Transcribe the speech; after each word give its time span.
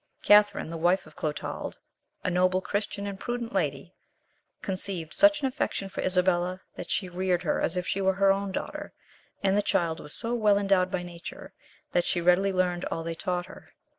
Catherine, 0.23 0.71
the 0.71 0.77
wife 0.79 1.05
of 1.05 1.15
Clotald, 1.15 1.77
a 2.23 2.31
noble, 2.31 2.59
Christian, 2.59 3.05
and 3.05 3.19
prudent 3.19 3.53
lady, 3.53 3.93
conceived 4.63 5.13
such 5.13 5.41
an 5.41 5.45
affection 5.45 5.89
for 5.89 6.01
Isabella, 6.01 6.59
that 6.75 6.89
she 6.89 7.07
reared 7.07 7.43
her 7.43 7.61
as 7.61 7.77
if 7.77 7.85
she 7.85 8.01
was 8.01 8.15
her 8.15 8.31
own 8.31 8.51
daughter; 8.51 8.93
and 9.43 9.55
the 9.55 9.61
child 9.61 9.99
was 9.99 10.15
so 10.15 10.33
well 10.33 10.57
endowed 10.57 10.89
by 10.89 11.03
nature, 11.03 11.53
that 11.91 12.05
she 12.05 12.19
readily 12.19 12.51
learned 12.51 12.83
all 12.85 13.03
they 13.03 13.13
taught 13.13 13.45
her. 13.45 13.73